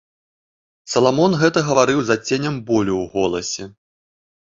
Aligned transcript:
Саламон 0.93 1.37
гэта 1.43 1.63
гаварыў 1.69 1.99
з 2.09 2.19
адценнем 2.19 2.59
болю 2.73 2.95
ў 3.03 3.05
голасе. 3.15 3.73